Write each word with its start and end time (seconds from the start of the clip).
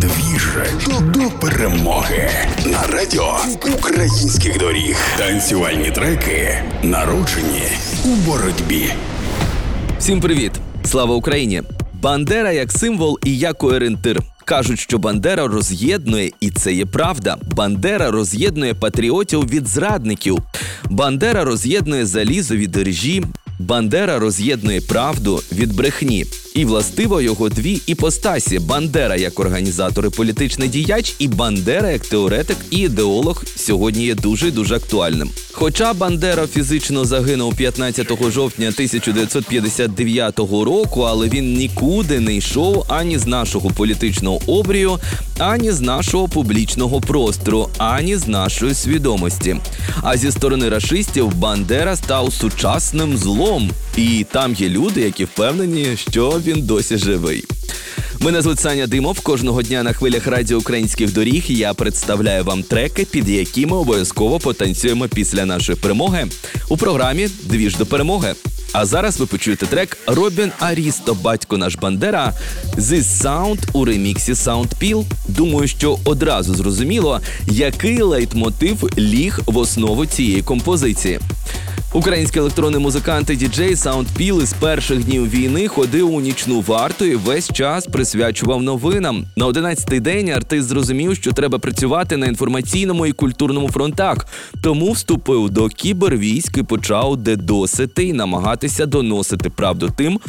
Двіж 0.00 0.48
до 0.88 1.30
перемоги 1.40 2.30
на 2.66 2.86
радіо 2.86 3.36
українських 3.78 4.58
доріг. 4.58 4.96
Танцювальні 5.18 5.90
треки 5.90 6.62
народжені 6.82 7.62
у 8.04 8.08
боротьбі. 8.08 8.92
Всім 9.98 10.20
привіт! 10.20 10.52
Слава 10.84 11.14
Україні! 11.14 11.62
Бандера 11.92 12.52
як 12.52 12.72
символ 12.72 13.18
і 13.24 13.38
як 13.38 13.64
орієнтир. 13.64 14.22
Кажуть, 14.44 14.80
що 14.80 14.98
Бандера 14.98 15.46
роз'єднує, 15.46 16.30
і 16.40 16.50
це 16.50 16.72
є 16.72 16.86
правда. 16.86 17.36
Бандера 17.56 18.10
роз'єднує 18.10 18.74
патріотів 18.74 19.48
від 19.48 19.66
зрадників. 19.66 20.38
Бандера 20.90 21.44
роз'єднує 21.44 22.06
залізо 22.06 22.56
від 22.56 22.76
режі. 22.76 23.22
Бандера 23.58 24.18
роз'єднує 24.18 24.80
правду 24.80 25.42
від 25.52 25.76
брехні. 25.76 26.26
І 26.54 26.64
властиво 26.64 27.20
його 27.20 27.48
дві 27.48 27.80
іпостасі: 27.86 28.58
Бандера 28.58 29.16
як 29.16 29.40
організатор 29.40 30.06
і 30.06 30.10
політичний 30.10 30.68
діяч, 30.68 31.14
і 31.18 31.28
Бандера 31.28 31.90
як 31.90 32.06
теоретик 32.06 32.56
і 32.70 32.78
ідеолог 32.78 33.44
сьогодні 33.56 34.04
є 34.04 34.14
дуже 34.14 34.50
дуже 34.50 34.76
актуальним. 34.76 35.30
Хоча 35.52 35.92
Бандера 35.92 36.46
фізично 36.46 37.04
загинув 37.04 37.56
15 37.56 38.30
жовтня 38.32 38.68
1959 38.68 40.38
року, 40.38 41.00
але 41.02 41.28
він 41.28 41.54
нікуди 41.54 42.20
не 42.20 42.36
йшов 42.36 42.84
ані 42.88 43.18
з 43.18 43.26
нашого 43.26 43.70
політичного 43.70 44.40
обрію, 44.46 44.98
ані 45.38 45.72
з 45.72 45.80
нашого 45.80 46.28
публічного 46.28 47.00
простору, 47.00 47.68
ані 47.78 48.16
з 48.16 48.28
нашої 48.28 48.74
свідомості. 48.74 49.56
А 50.02 50.16
зі 50.16 50.30
сторони 50.30 50.68
рашистів 50.68 51.34
Бандера 51.34 51.96
став 51.96 52.32
сучасним 52.32 53.16
злом, 53.16 53.70
і 53.96 54.26
там 54.32 54.54
є 54.54 54.68
люди, 54.68 55.00
які 55.00 55.24
впевнені, 55.24 55.86
що 56.10 56.40
він 56.44 56.62
досі 56.62 56.98
живий. 56.98 57.44
Мене 58.20 58.42
звуть 58.42 58.60
Саня 58.60 58.86
Димов. 58.86 59.20
Кожного 59.20 59.62
дня 59.62 59.82
на 59.82 59.92
хвилях 59.92 60.26
радіо 60.26 60.58
українських 60.58 61.12
доріг 61.12 61.44
я 61.48 61.74
представляю 61.74 62.44
вам 62.44 62.62
треки, 62.62 63.04
під 63.04 63.28
які 63.28 63.66
ми 63.66 63.76
обов'язково 63.76 64.38
потанцюємо 64.38 65.08
після 65.08 65.44
нашої 65.46 65.78
перемоги 65.78 66.26
у 66.68 66.76
програмі 66.76 67.28
Двіж 67.44 67.76
до 67.76 67.86
перемоги. 67.86 68.34
А 68.72 68.86
зараз 68.86 69.20
ви 69.20 69.26
почуєте 69.26 69.66
трек 69.66 69.98
Робін 70.06 70.52
Арісто, 70.58 71.14
батько 71.14 71.58
наш 71.58 71.76
Бандера. 71.76 72.32
This 72.76 73.22
Sound 73.22 73.58
у 73.72 73.84
реміксі 73.84 74.32
Sound 74.32 74.68
Peel. 74.82 75.04
Думаю, 75.28 75.68
що 75.68 75.98
одразу 76.04 76.54
зрозуміло, 76.54 77.20
який 77.48 78.02
лейтмотив 78.02 78.90
ліг 78.98 79.40
в 79.46 79.58
основу 79.58 80.06
цієї 80.06 80.42
композиції. 80.42 81.20
Український 81.94 82.40
електронний 82.40 82.80
музикант 82.80 83.30
і 83.30 83.36
діджей 83.36 83.76
Soundpill 83.76 84.42
із 84.42 84.52
перших 84.52 85.04
днів 85.04 85.30
війни 85.30 85.68
ходив 85.68 86.14
у 86.14 86.20
нічну 86.20 86.60
варту 86.60 87.04
і 87.04 87.14
весь 87.14 87.52
час 87.52 87.86
присвячував 87.86 88.62
новинам. 88.62 89.24
На 89.36 89.46
одинадцятий 89.46 90.00
день 90.00 90.30
артист 90.30 90.68
зрозумів, 90.68 91.16
що 91.16 91.32
треба 91.32 91.58
працювати 91.58 92.16
на 92.16 92.26
інформаційному 92.26 93.06
і 93.06 93.12
культурному 93.12 93.70
фронтах. 93.70 94.26
Тому 94.62 94.92
вступив 94.92 95.50
до 95.50 95.68
кібервійськ 95.68 96.58
і 96.58 96.62
почав 96.62 97.16
дедосити 97.16 98.04
і 98.04 98.12
намагатися 98.12 98.86
доносити 98.86 99.50
правду 99.50 99.92
тим, 99.96 100.20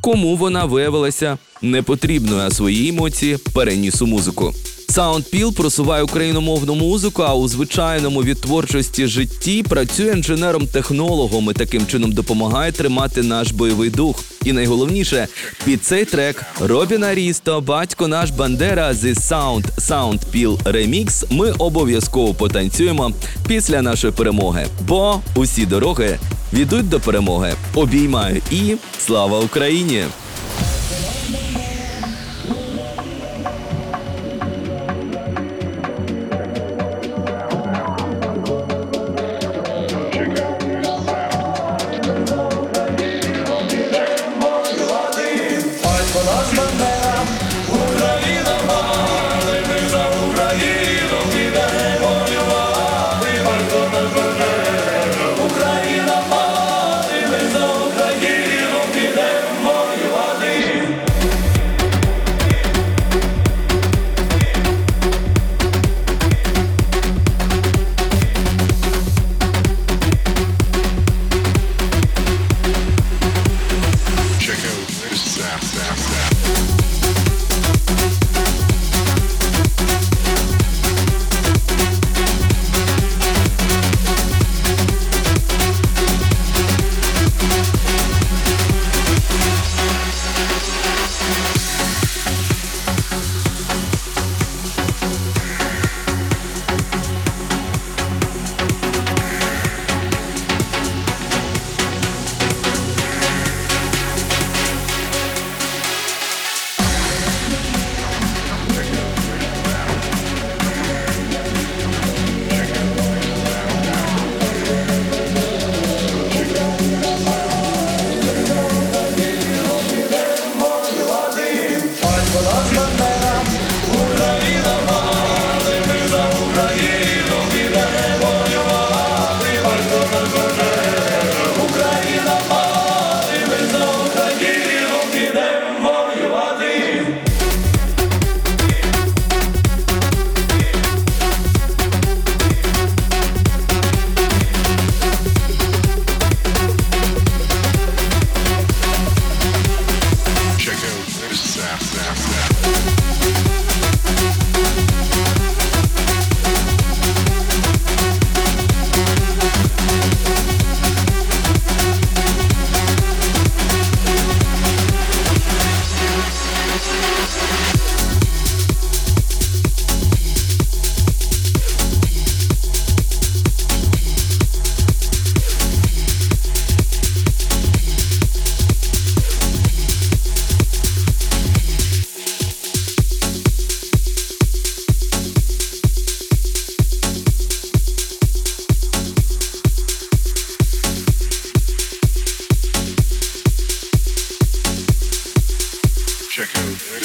кому 0.00 0.36
вона 0.36 0.64
виявилася 0.64 1.38
непотрібною, 1.62 2.40
а 2.40 2.50
свої 2.50 2.88
емоції 2.88 3.36
переніс 3.54 4.02
у 4.02 4.06
музику. 4.06 4.52
Soundpill 4.94 5.52
просуває 5.52 6.02
україномовну 6.02 6.74
музику, 6.74 7.22
а 7.22 7.34
у 7.34 7.48
звичайному 7.48 8.22
від 8.22 8.40
творчості 8.40 9.06
житті 9.06 9.62
працює 9.62 10.12
інженером-технологом 10.12 11.50
і 11.50 11.54
таким 11.54 11.86
чином 11.86 12.12
допомагає 12.12 12.72
тримати 12.72 13.22
наш 13.22 13.50
бойовий 13.50 13.90
дух. 13.90 14.24
І 14.44 14.52
найголовніше 14.52 15.28
під 15.64 15.84
цей 15.84 16.04
трек 16.04 16.44
Робіна 16.60 17.14
Рісто, 17.14 17.60
батько 17.60 18.08
наш 18.08 18.30
Бандера 18.30 18.92
The 18.92 19.14
Sound 19.14 19.64
Soundpeel 19.78 20.62
Remix 20.62 21.24
Ми 21.30 21.50
обов'язково 21.50 22.34
потанцюємо 22.34 23.12
після 23.48 23.82
нашої 23.82 24.12
перемоги, 24.12 24.66
бо 24.88 25.20
усі 25.34 25.66
дороги 25.66 26.18
ведуть 26.52 26.88
до 26.88 27.00
перемоги. 27.00 27.54
Обіймаю 27.74 28.42
і 28.50 28.74
слава 28.98 29.40
Україні! 29.40 30.04